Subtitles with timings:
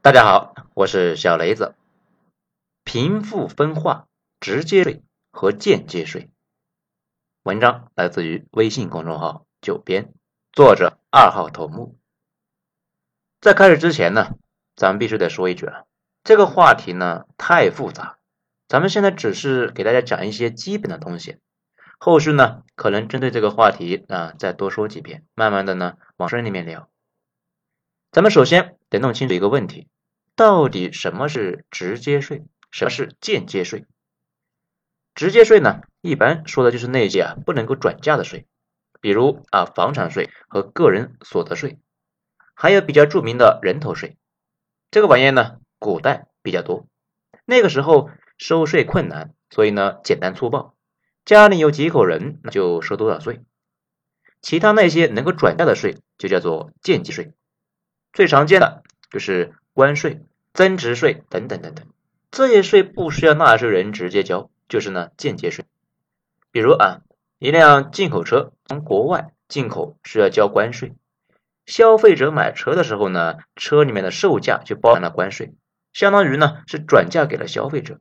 [0.00, 1.74] 大家好，我是小雷子。
[2.84, 4.06] 贫富分化、
[4.38, 6.30] 直接税和间接税。
[7.42, 10.14] 文章来自于微信公众号“九编”，
[10.54, 11.98] 作者二号头目。
[13.40, 14.36] 在开始之前呢，
[14.76, 15.82] 咱们必须得说一句啊，
[16.22, 18.18] 这个话题呢太复杂，
[18.68, 21.38] 咱们现在只是给大家讲一些基本的东西，
[21.98, 26.88] 后续呢可能针对这个话题啊再多说几遍，慢慢的呢往深里面聊。
[28.10, 29.86] 咱们首先得弄清楚一个问题：
[30.34, 33.84] 到底什么是直接税，什么是间接税？
[35.14, 38.46] 直接税呢，一般说的就是那些啊不能够转嫁的税，
[39.02, 41.78] 比如啊房产税和个人所得税，
[42.54, 44.16] 还有比较著名的人头税。
[44.90, 46.86] 这个玩意呢，古代比较多，
[47.44, 50.74] 那个时候收税困难，所以呢简单粗暴，
[51.26, 53.42] 家里有几口人那就收多少税。
[54.40, 57.34] 其他那些能够转嫁的税就叫做间接税。
[58.18, 58.82] 最常见的
[59.12, 61.86] 就是关税、增值税等等等等，
[62.32, 65.66] 这些税不需要纳税人直接交，就是呢间接税。
[66.50, 67.02] 比如啊，
[67.38, 70.94] 一辆进口车从国外进口需要交关税，
[71.64, 75.54] 消费者买车的时候呢，车里面的售价就包含了关税，
[75.92, 78.00] 相当于呢是转嫁给了消费者。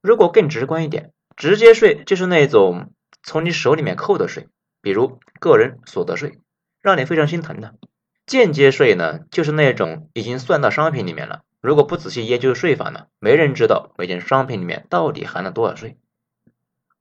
[0.00, 2.92] 如果更直观一点，直接税就是那种
[3.22, 4.48] 从你手里面扣的税，
[4.80, 6.40] 比如个人所得税，
[6.80, 7.76] 让你非常心疼的。
[8.24, 15.98] 间接税呢，就是那种已经算到商品里面了，如果不仔细研究税法呢，没人知道每件商品里面到底含了多少税。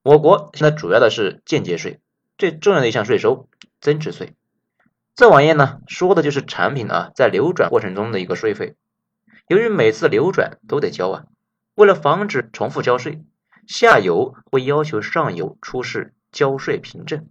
[0.03, 1.99] 我国现在主要的是间接税，
[2.37, 3.47] 最重要的一项税收
[3.79, 4.33] 增值税，
[5.15, 8.75] 这玩意呢，说的就是产品啊在流转过程中的一个税费。
[9.47, 11.25] 由于每次流转都得交啊，
[11.75, 13.23] 为了防止重复交税，
[13.67, 17.29] 下游会要求上游出示交税凭证，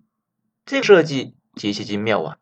[0.64, 2.36] 这个设计极其精妙啊。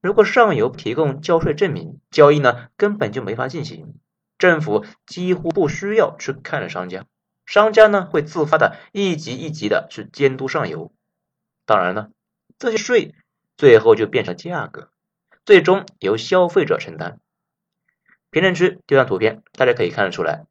[0.00, 3.94] 如果上游提供交税证明，交易呢根本就没法进行，
[4.38, 7.04] 政府几乎不需要去看着商家，
[7.44, 10.92] 商家呢会自发的一级一级的去监督上游。
[11.66, 12.08] 当然呢，
[12.58, 13.14] 这些税
[13.58, 14.90] 最后就变成价格，
[15.44, 17.20] 最终由消费者承担。
[18.30, 20.46] 评论区这张图片，大家可以看得出来，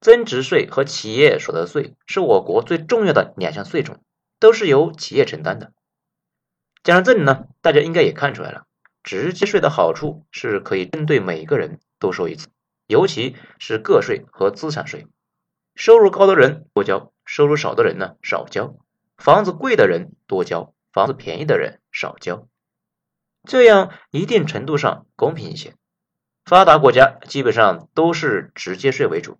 [0.00, 4.02] 增值税和企业所得税是我国最重要的两项税种，
[4.38, 5.72] 都是由企业承担的。
[6.82, 8.66] 讲到这里呢，大家应该也看出来了。
[9.04, 12.48] 直接税的好处是可以针对每个人都收一次，
[12.86, 15.06] 尤其是个税和资产税。
[15.76, 18.76] 收入高的人多交，收入少的人呢少交。
[19.18, 22.48] 房子贵的人多交，房子便宜的人少交。
[23.46, 25.74] 这样一定程度上公平一些。
[26.46, 29.38] 发达国家基本上都是直接税为主，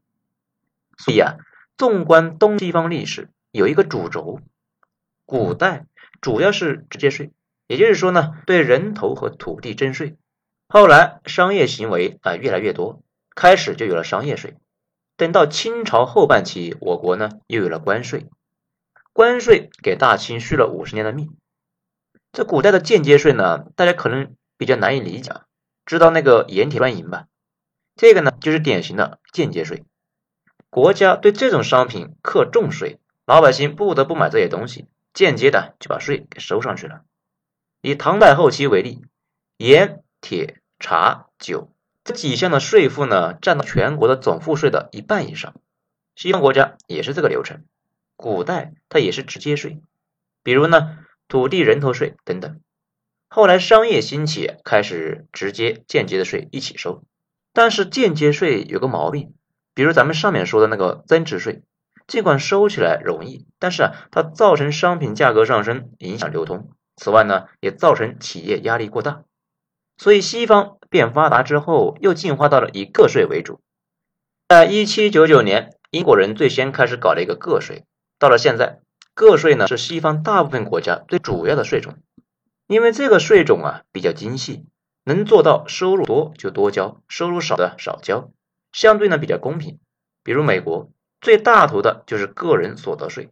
[0.98, 1.36] 所以啊，
[1.78, 4.41] 纵观东西方历史，有一个主轴：
[5.24, 5.86] 古代
[6.20, 7.32] 主要是直接税。
[7.66, 10.16] 也就是说呢，对人头和土地征税。
[10.69, 13.02] 后来商业行为啊越来越多，
[13.34, 14.56] 开始就有了商业税。
[15.16, 18.26] 等到清朝后半期，我国呢又有了关税。
[19.12, 21.36] 关税给大清续了五十年的命。
[22.32, 25.32] 这古代的间接税呢，大家可能比较难以理解。
[25.86, 27.26] 知道那个盐铁乱银吧？
[27.94, 29.84] 这个呢就是典型的间接税。
[30.69, 37.03] 国家对这种商品课重税，老百姓不得不买这些东西，间接的就把税给收上去了。
[37.84, 39.05] 以唐代后期为例，
[39.59, 41.71] 盐、铁、茶、酒
[42.03, 45.55] 这几项的税负呢，占到全国的总赋税的一半以上。
[46.17, 47.62] 西方国家也是这个流程，
[48.17, 49.83] 古代它也是直接税，
[50.43, 50.97] 比如呢
[51.28, 52.59] 土地、人头税等等。
[53.28, 57.05] 后来商业兴起，开始直接、间接的税一起收。
[57.53, 59.34] 但是间接税有个毛病，
[59.75, 61.61] 比如咱们上面说的那个增值税，
[62.06, 66.71] 尽管收起来容易，但是啊，它造成商品价格上升，影响流通。
[66.97, 69.25] 此外呢，也造成企业压力过大，
[69.97, 73.60] 所以西方变发达之后，又进化到了以个税为主。
[74.49, 77.84] 在一七九九年，英国人最先开始搞了一个个税，
[78.19, 78.81] 到了现在，
[79.12, 81.99] 个税呢是西方大部分国家最主要的税种，
[82.69, 84.65] 因为这个税种啊比较精细，
[85.04, 88.31] 能做到收入多就多交，收入少的少交，
[88.72, 89.80] 相对呢比较公平。
[90.22, 90.91] 比如美国
[91.21, 93.30] 最大头的就是个人所得税，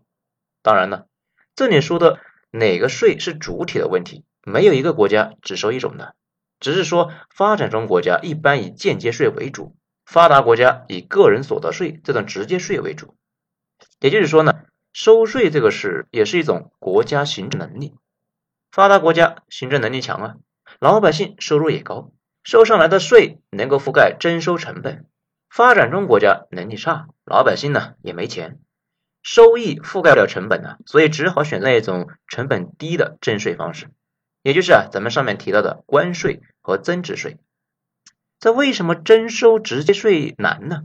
[0.62, 1.06] 当然了，
[1.54, 2.18] 这里说的。
[2.52, 4.24] 哪个税是主体的问题？
[4.44, 6.14] 没有一个国家只收一种的，
[6.60, 13.16] 只是说发展中国家一般以间接税为主，发达国家以个人所得税这种直接税为主。
[14.00, 14.52] 也就是说呢，
[14.92, 17.94] 收税这个事也是一种国家行政能力。
[18.70, 20.34] 发达国家行政能力强啊，
[20.78, 22.10] 老百姓收入也高，
[22.42, 25.06] 收上来的税能够覆盖征收成本。
[25.48, 28.58] 发展中国家能力差，老百姓呢也没钱。
[29.22, 33.88] 收益覆盖不了成本呢，所以只好选择一种成本低的征税方式，
[34.42, 37.38] 也就是啊咱们上面提到的关税和增值税。
[38.40, 40.82] 这为什么征收直接税难呢？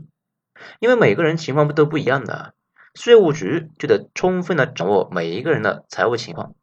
[0.78, 2.54] 因为每个人情况不都不一样的，
[2.94, 6.54] 税务局就得充分的掌握每一个人的财务情况。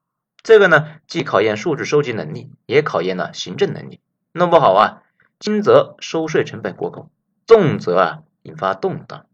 [0.42, 4.00] 这个呢，既考验数据收集能力，也考验了行政能力。
[4.32, 5.04] 弄不好啊，
[5.40, 7.10] 轻则收税成本过高，
[7.46, 9.26] 重则啊引发动荡。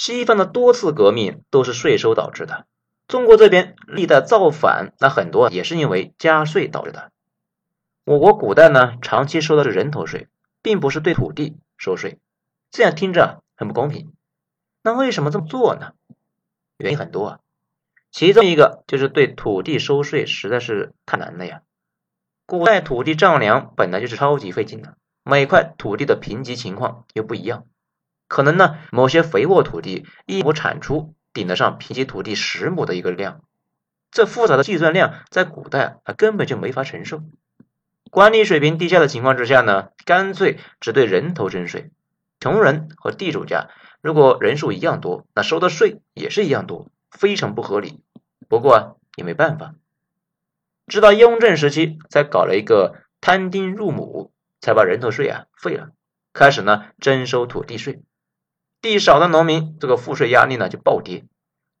[0.00, 2.64] 西方的多次革命都是税收导致的，
[3.06, 7.12] 中国这边历代造反，那很多也是因为加税导致的。
[8.04, 10.28] 我国古代呢，长期收的是人头税，
[10.62, 12.18] 并不是对土地收税，
[12.70, 14.14] 这样听着很不公平。
[14.82, 15.92] 那为什么这么做呢？
[16.78, 17.40] 原因很多啊，
[18.10, 21.60] 其中一个就是对土地收税实在是太难了呀。
[22.46, 27.66] 古代土地丈量本来就是超级费劲的，每块土地的贫瘠情况又不一样，
[28.30, 33.42] 可能呢某些肥沃土地一亩产出顶得上贫瘠土地十亩的一个量，
[34.12, 37.24] 这复杂的计算量在古代啊根本就没法承受。
[38.08, 41.90] 管理水平低下的情况之下呢，干脆只对人头征税。
[42.38, 43.68] 穷人和地主家
[44.00, 48.00] 如果人数一样多，那收的税也是一样多，非常不合理。
[48.48, 49.74] 不过也没办法，
[50.86, 54.30] 直到雍正时期才搞了一个摊丁入亩，
[54.60, 55.88] 才把人头税啊废了，
[56.32, 58.00] 开始呢征收土地税。
[58.82, 61.24] 地少的农民这个赋税压力呢就暴跌，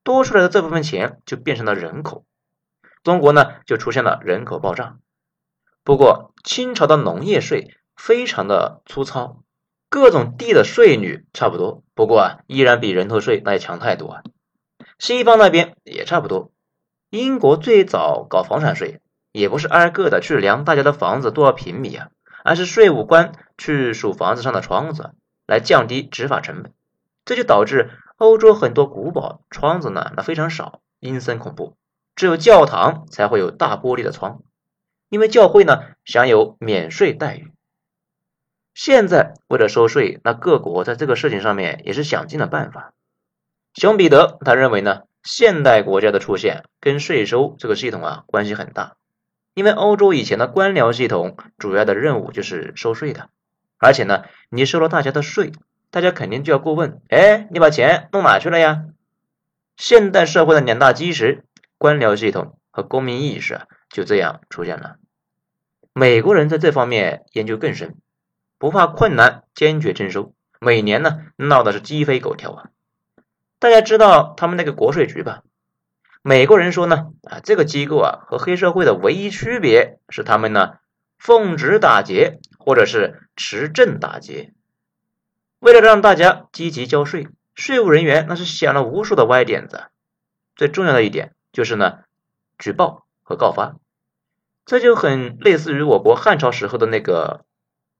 [0.04, 2.24] 多出来的这部分钱就变成了人口，
[3.02, 4.96] 中国呢就出现了人口爆炸。
[5.82, 9.42] 不过，清朝的农业税非常的粗糙，
[9.88, 14.22] 各种地的税率差不多，不过啊，依然比人头税那要强太多啊。
[14.98, 16.52] 西方那边也差不多。
[17.08, 19.00] 英国最早搞房产税，
[19.32, 22.08] 也不是挨个的去量大家的房子多少平米啊，
[22.44, 25.14] 而是税务官去数房子上的窗子，
[25.46, 26.74] 来降低执法成本。
[27.30, 31.76] 这就导致欧洲很多古堡窗子呢，那非常少，阴森恐怖，
[32.16, 34.42] 只有教堂才会有大玻璃的窗。
[35.08, 37.52] 因为教会呢享有免税待遇，
[38.74, 42.94] 现在为了收税，那各国在这个事情上面也是想尽了办法。
[43.74, 48.96] 熊彼得他认为呢，现代国家的出现跟税收这个系统啊关系很大，
[49.54, 53.28] 因为欧洲以前的官僚系统主要的任务就是收税的，
[53.78, 55.52] 而且呢，你收了大家的税，
[55.90, 58.84] 大家肯定就要过问，哎，你把钱弄哪去了呀？
[59.76, 61.44] 现代社会的两大基石，
[61.78, 63.60] 官僚系统和公民意识。
[63.90, 64.98] 就这样出现了。
[65.92, 67.96] 美国人在这方面研究更深，
[68.56, 70.32] 不怕困难，坚决征收。
[70.60, 72.70] 每年呢闹的是鸡飞狗跳啊！
[73.58, 75.42] 大家知道他们那个国税局吧？
[76.22, 80.74] 美国人说呢啊，这个机构啊和黑社会的唯一区别是他们呢
[81.18, 84.52] 奉旨打劫或者是持证打劫。
[85.60, 89.84] 为了让大家积极交税，税务人员那是想了无数的歪点子。
[90.56, 92.00] 最重要的一点就是呢
[92.58, 93.06] 举报。
[93.22, 93.76] 和告发，
[94.64, 97.44] 这就很类似于我国汉朝时候的那个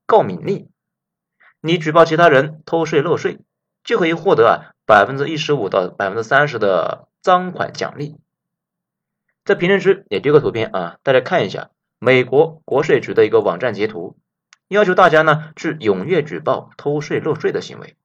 [0.05, 0.69] 告敏令。
[1.61, 3.39] 你举报其他人偷税漏税，
[3.85, 8.17] 就可以获得啊百分之一十五到百分之三十的赃款奖励。
[9.45, 11.71] 在评论区也丢个图片啊，大家看一下
[12.01, 14.19] 美国国税局的一个网站截图，
[14.71, 17.97] 要求大家呢去踊跃举报偷税漏税的行为。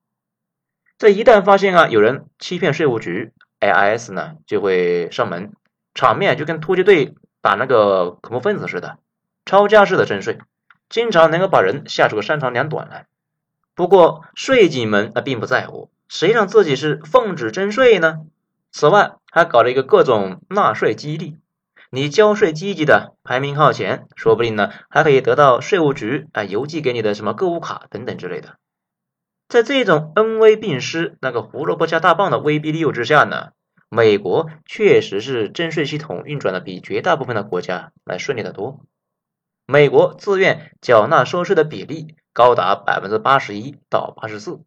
[0.97, 5.53] 这一旦发现啊有人欺骗税务局，AIS 呢就会上门。
[5.93, 8.97] 场面就跟突击队打那个恐怖分子似的，
[9.45, 10.39] 抄家式的征税，
[10.89, 13.07] 经常能够把人吓出个三长两短来。
[13.75, 18.25] 不过税警们那并不在乎，谁让自己是奉旨征税呢？
[18.73, 21.37] 此外，还搞了一个各种纳税激励，
[21.91, 28.57] 你交税积极的，排名靠前，说不定呢还可以得到税务局啊邮寄给你的什么购物卡等等之类的。
[29.47, 33.51] 在这种恩威并施、那个胡萝卜加大棒的威逼利诱之下呢？
[33.87, 38.81] 美国确实是征税系统运转的比绝大部分的国家来顺利的多。
[39.67, 44.59] 美国自愿缴纳收税的比例高达百分之八十一到八十四，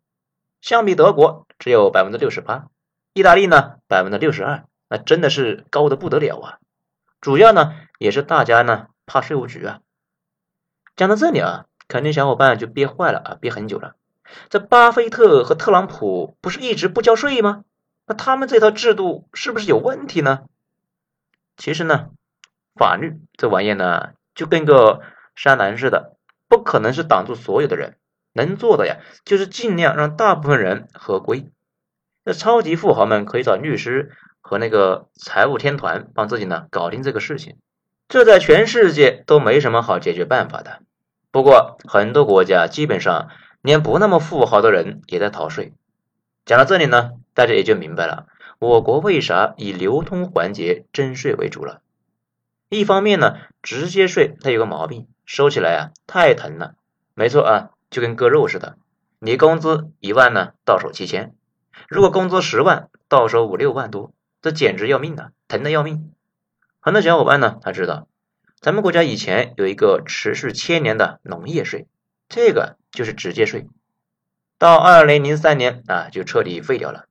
[0.61, 2.69] 相比德国只有百分之六十八，
[3.13, 6.59] 意大利呢百分之六十二，那真的是高的不得了啊！
[7.21, 9.81] 主要呢也是大家呢怕税务局啊。
[10.97, 13.95] 讲到这里啊，肯定小伙伴就憋坏了啊，憋很久了。
[14.51, 17.65] 这巴菲特和特朗普不是一直不交税吗？
[18.07, 20.45] 那他们这套制度是不是有问题呢？
[21.57, 22.11] 其实呢，
[22.75, 25.03] 法律这玩意呢，就跟个
[25.37, 26.17] 栅栏似的，
[26.49, 27.97] 不可能是挡住所有的人。
[28.33, 31.51] 能做的呀，就是尽量让大部分人合规。
[32.25, 34.13] 那超级富豪们可以找律师
[34.49, 37.59] 和那个财务天团帮自己呢搞定这个事情。
[38.09, 40.81] 这在全世界都没什么好解决办法的。
[41.31, 43.29] 不过很多国家基本上
[43.61, 45.75] 连不那么富豪的人也在逃税。
[46.47, 47.11] 讲到这里呢。
[47.35, 48.27] 大家也就明白了，
[48.59, 51.83] 我国为啥以流通环节征税为主了。
[52.69, 56.75] 一方面呢，直接税它有个毛病，收起来啊太疼了。
[57.15, 58.77] 没错啊，就跟割肉似的，
[59.21, 61.29] 你工资一万呢，到手七千；
[61.87, 64.11] 如果工资十万，到手五六万多，
[64.41, 66.13] 这简直要命啊，疼的要命。
[66.81, 68.09] 很多小伙伴呢，他知道
[68.61, 71.87] 咱们国家以前有一个持续千年的农业税，
[72.29, 73.67] 这个就是直接税，
[74.59, 77.07] 到二零零三年啊就彻底废掉了。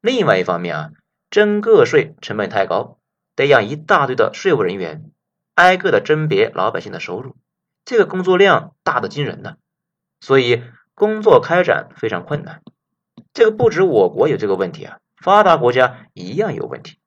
[0.00, 0.90] 另外一方面啊，
[1.30, 2.98] 征个税成本太高，
[3.34, 5.10] 得养一大堆的税务人员，
[5.54, 7.36] 挨个的甄别老百姓的收入，
[7.84, 9.56] 这个工作量大的惊人呢，
[10.20, 10.62] 所以
[10.94, 12.62] 工作开展非常困难。
[13.32, 16.98] 这个不止我国有这个问题啊，发达国家一样有问题。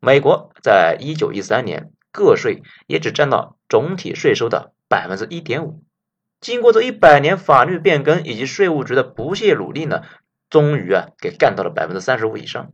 [0.00, 5.82] 美国在一九一三年个税也只占到总体税收的百分之一点五，
[6.40, 10.02] 经过这一百年法律变更以及税务局的不懈努力呢。
[10.48, 12.72] 终于啊，给干到了百分之三十五以上。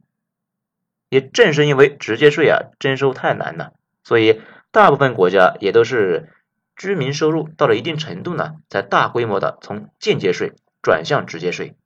[1.11, 6.33] 也正是因为直接税啊征收太难了，所以大部分国家也都是
[6.75, 11.77] 居民收入到了一定程度呢，才大规模的从间接税转向直接税。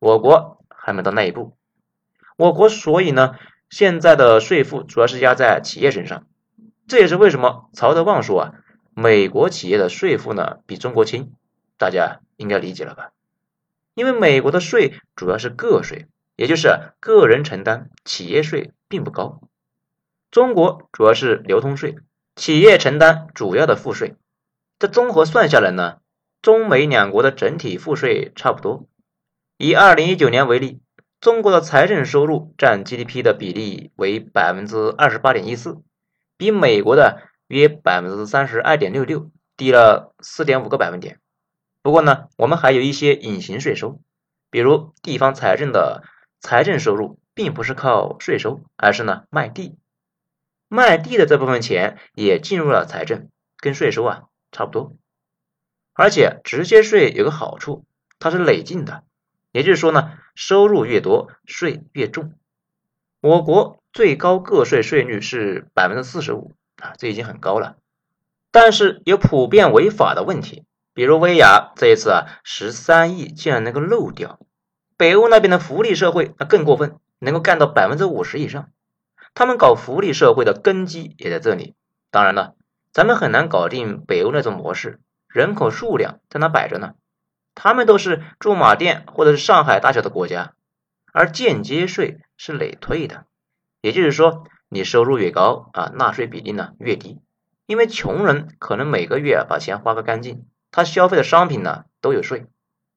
[0.00, 1.56] 我国还没到那一步。
[2.42, 3.36] 我国所以呢，
[3.70, 6.26] 现在的税负主要是压在企业身上。
[6.88, 8.54] 这也是为什么曹德旺说啊，
[8.94, 11.34] 美国企业的税负呢比中国轻。
[11.78, 13.10] 大家应该理解了吧？
[13.94, 19.40] 因为美国的税主要是个税，也就是个人承担，企业税并不高。
[20.32, 21.94] 中国主要是流通税，
[22.34, 24.16] 企业承担主要的赋税。
[24.80, 25.98] 这综合算下来呢，
[26.40, 28.88] 中美两国的整体赋税差不多。
[29.58, 30.80] 以二零一九年为例，
[31.22, 35.80] 中国的财政收入占 GDP 的比例为百分之二十八点一四，
[36.36, 41.20] 比美国的约百分之三十二点六六低了四点五个百分点。
[41.80, 44.00] 不过呢，我们还有一些隐形税收，
[44.50, 46.02] 比如地方财政的
[46.40, 49.78] 财政收入，并不是靠税收，而是呢卖地，
[50.66, 54.96] 卖地的这部分钱也进入了财政，跟税收啊差不多。
[55.92, 57.84] 而且直接税有个好处，
[58.18, 59.04] 它是累进的，
[59.52, 62.32] 也就是说呢，收入越多，税越重。
[63.20, 67.76] 我国最高个税税率是百分之四十五啊，这已经很高了，
[68.50, 70.64] 但是有普遍违法的问题。
[70.94, 74.40] 比如薇娅这一次啊，十三亿竟然能够漏掉。
[74.96, 78.70] 北欧那边的福利社会那更过分，能够干到百分之五十以上。
[79.34, 81.74] 他们搞福利社会的根基也在这里。
[82.10, 82.54] 当然了，
[82.92, 86.94] 咱们很难搞定北欧那种模式，人口数量在那摆着呢。
[87.54, 90.54] 他们都是驻马店或者是上海大小的国家，
[91.12, 93.26] 而间接税是累退的，
[93.80, 97.20] 也就是说，你收入越高啊，纳税比例呢越低，
[97.66, 100.46] 因为穷人可能每个月把钱花个干净。
[100.70, 102.46] 他消费的商品呢都有税，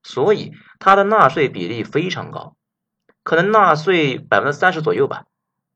[0.01, 2.55] 所以他的纳税比例非常高，
[3.21, 5.25] 可能纳税百分之三十左右吧。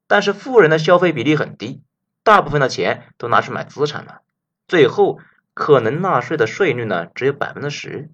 [0.08, 1.84] 但是富人的消费比例很低，
[2.24, 4.22] 大部分的钱都拿去买资产了，
[4.66, 5.20] 最后
[5.54, 8.10] 可能纳税的税率呢只有百分之十。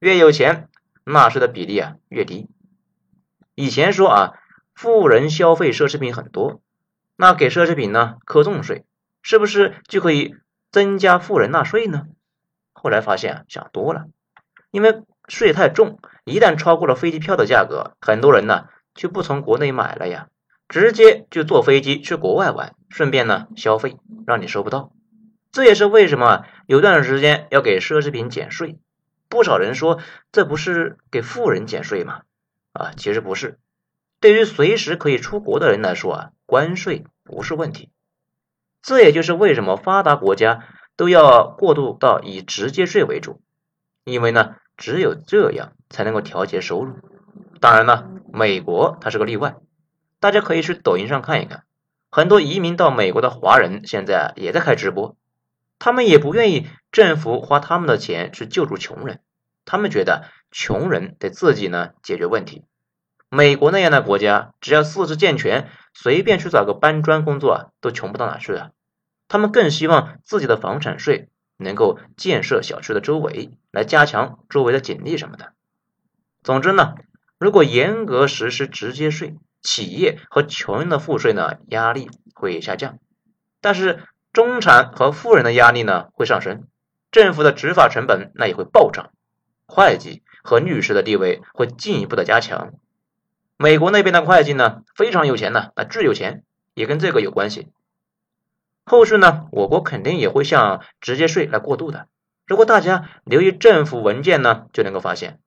[0.00, 0.68] 越有钱，
[1.04, 2.48] 纳税的比例啊越低。
[3.54, 4.32] 以前说啊，
[4.74, 6.60] 富人消费奢侈品很多，
[7.16, 8.84] 那给奢侈品呢课重税，
[9.22, 10.36] 是不是就可以
[10.70, 12.04] 增加富人纳税呢？
[12.72, 14.04] 后来发现啊想多了，
[14.70, 20.28] 因为税太重，一旦超过了飞机票的价格，很多人呢就不从国内买了呀，
[20.68, 23.96] 直接就坐飞机去国外玩，顺便呢消费，
[24.28, 24.92] 让你收不到。
[25.50, 28.78] 这也是为什么有段时间要给奢侈品减税。
[29.28, 30.00] 不少人说
[30.32, 32.22] 这不是给富人减税吗？
[32.72, 33.58] 啊，其实不是。
[34.20, 37.90] 对于随时可以出国的人来说啊，关税不是问题。
[38.82, 40.64] 这也就是为什么发达国家。
[40.96, 43.40] 都要过渡到以直接税为主，
[44.02, 46.96] 因为呢，只有这样才能够调节收入。
[47.60, 49.54] 当然了，美国它是个例外，
[50.18, 51.62] 大家可以去抖音上看一看，
[52.10, 55.16] 很多移民到美国的华人现在也在开直播，
[55.78, 56.66] 他们也不愿意
[56.98, 59.20] 政府花他们的钱去救助穷人，
[59.64, 62.64] 他们觉得穷人得自己呢解决问题。
[63.28, 68.72] 美国那样的国家，只要四肢健全，随便去找个搬砖工作啊，都穷不到哪去的。
[69.28, 75.52] 他们更希望自己的房产税能够建设小区的周围，来加强周围的警力什么的。
[76.42, 76.94] 总之呢，
[77.38, 82.98] 如果严格实施直接税，企业和穷人的赋税呢压力会下降，
[83.60, 84.02] 但是
[84.32, 86.66] 中产和富人的压力呢会上升，
[87.10, 89.10] 政府的执法成本那也会暴涨，
[89.66, 92.74] 会计和律师的地位会进一步的加强。
[93.56, 97.68] 美国那边的会计呢非常有钱呢，啊巨有钱，也跟这个有关系。
[98.84, 102.08] 后续呢，我国肯定也会向直接税来过渡的。
[102.46, 105.40] 如果大家留意政府文件呢，就能够发现，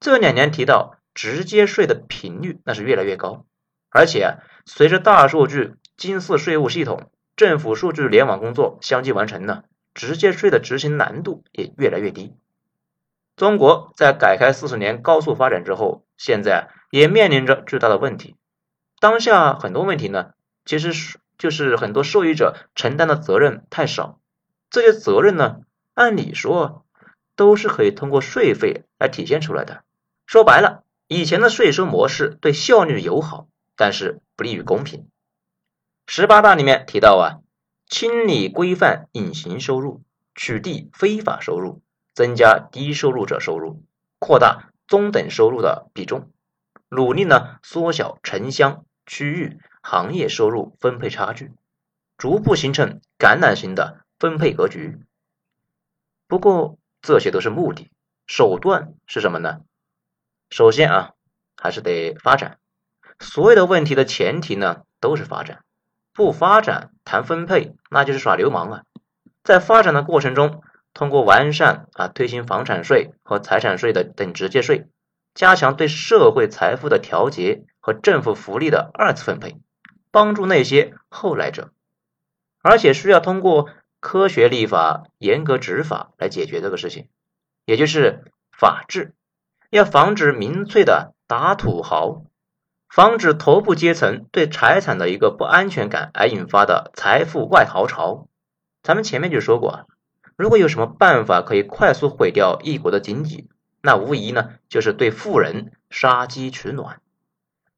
[0.00, 3.44] 这两年提到直接税的频率那是越来越高，
[3.90, 9.62] 而且随着大数据、金四税务系统、政府数据联网工作相继完成呢，
[9.98, 12.36] 直接税的执行难度也越来越低。
[13.34, 18.36] 中国在改开四十年高速发展之后，现在也面临着巨大的问题。
[19.00, 24.20] 当下很多问题呢，其实就是很多受益者承担的责任太少。
[24.70, 25.62] 这些责任呢，
[25.94, 26.86] 按理说
[27.34, 29.82] 都是可以通过税费来体现出来的。
[30.26, 35.08] 说白了，以前的税收模式对效率友好，但是不利于公平。
[36.06, 37.42] 十八大里面提到啊，
[37.88, 40.02] 清理规范隐形收入，
[40.34, 41.82] 取缔非法收入。
[42.14, 43.84] 增加低收入者收入，
[44.18, 46.32] 扩大中等收入的比重，
[46.88, 51.52] 努力呢缩小城乡区域行业收入分配差距，
[52.16, 54.98] 逐步形成橄榄型的分配格局。
[56.26, 57.88] 不过这些都是目的，
[58.26, 59.60] 手段是什么呢？
[60.50, 61.12] 首先啊，
[61.56, 62.58] 还是得发展。
[63.20, 65.62] 所有的问题的前提呢都是发展，
[66.12, 68.82] 不发展谈分配那就是耍流氓啊！
[69.42, 70.62] 在发展的过程中。
[70.94, 74.86] 通过完善啊推行房产税和财产税的等直接税，
[75.32, 79.58] 加强对社会财富的调节和政府福利的二次分配，
[80.10, 81.70] 帮助那些后来者，
[82.62, 83.68] 而且需要通过
[84.00, 87.06] 科学立法、严格执法来解决这个事情，
[87.64, 89.14] 也就是法治，
[89.70, 92.22] 要防止民粹的打土豪，
[92.88, 98.26] 防止头部阶层对财产的一个不安全感而引发的财富外逃潮。
[98.82, 99.84] 咱们前面就说过啊。
[100.36, 103.48] 如果有什么办法可以快速毁掉一国的经济，
[103.82, 107.00] 那无疑呢就是对富人杀鸡取卵。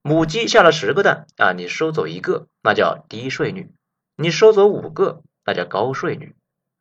[0.02, 3.68] 母鸡下了十个蛋啊，你收走一个，那叫低税率；
[4.16, 6.36] 你收走五个，那叫高税率。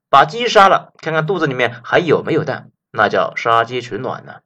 [0.09, 4.41] 把鸡杀了，看看肚子里面还有没有蛋，那叫杀鸡取卵呢。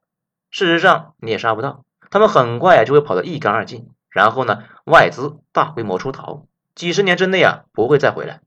[0.51, 1.83] 事实上你也杀不到，
[2.13, 8.41] 他们很快啊就会跑得一干二净，然后呢外资大规模出逃，几十年之内啊不会再回来。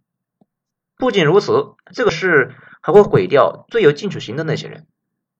[0.96, 2.54] 不仅如此，这个事。
[2.82, 4.87] 还会毁掉最有进取心的那些人。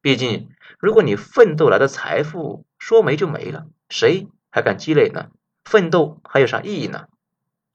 [0.03, 0.49] 毕竟，
[0.81, 5.29] 如果你奋斗来的财富说没就没了，谁还敢积累呢？
[5.65, 7.07] 奋斗还有啥意义呢？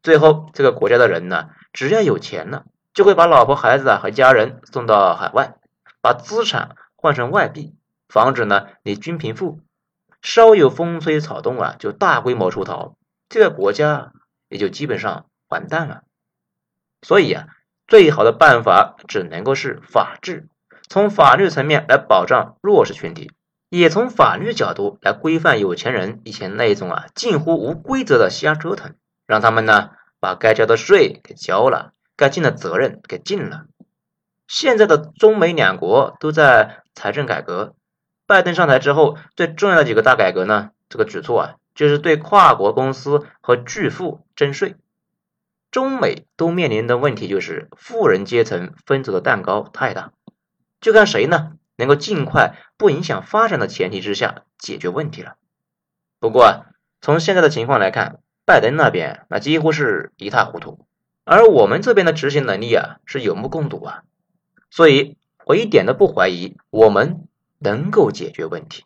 [0.03, 5.55] 最后，这个国家的人呢，只要有钱了，就会把老婆孩子啊和家人送到海外，
[6.01, 7.73] 把资产换成外币，
[8.09, 9.61] 防止呢你均贫富。
[10.21, 12.95] 稍有风吹草动啊，就大规模出逃，
[13.29, 14.13] 这个国家
[14.49, 16.03] 也就基本上完蛋了。
[17.01, 17.47] 所以啊。
[17.87, 20.47] 最好的办法只能够是法治，
[20.87, 23.33] 从法律层面来保障弱势群体，
[23.67, 28.95] 也从法律角度来规范有钱人以前那种啊近乎无规则的瞎折腾，
[29.27, 29.89] 让他们呢
[30.21, 33.65] 把该交的税给交了，该尽的责任给尽了。
[34.47, 37.75] 现在的中美两国都在财政改革，
[38.31, 44.77] 拜登上台之后最重要的几个大改革呢，这个举措啊就是对跨国公司和巨富征税。
[45.69, 50.13] 中美都面临的问题就是富人阶层分走的蛋糕太大，
[50.79, 55.35] 就看谁呢能够尽快不影响发展的前提之下解决问题了。
[56.21, 56.67] 不过
[57.01, 60.85] 从现在的情况来看，拜登那边那几乎是一塌糊涂，
[61.25, 64.03] 而我们这边的执行能力啊是有目共睹啊，
[64.69, 67.27] 所以我一点都不怀疑我们
[67.63, 68.85] 能够解决问题。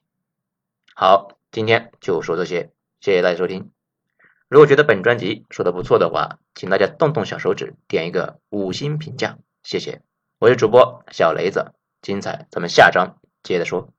[0.94, 3.72] 好，今天就说这些，谢谢大家收听。
[4.50, 10.02] 如果觉得本专辑说的不错的话，请大家动动小手指，点一个五星评价，谢谢。
[10.40, 13.95] 我是主播小雷子，精彩咱们下章接着说。